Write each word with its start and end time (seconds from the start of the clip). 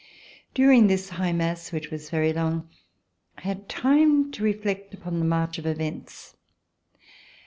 During 0.55 0.87
this 0.87 1.09
high 1.09 1.31
mass, 1.31 1.71
which 1.71 1.91
was 1.91 2.09
very 2.09 2.33
long, 2.33 2.67
I 3.37 3.41
had 3.41 3.69
time 3.69 4.31
to 4.31 4.43
reflect 4.43 4.95
upon 4.95 5.19
the 5.19 5.25
march 5.25 5.59
of 5.59 5.67
events. 5.67 6.35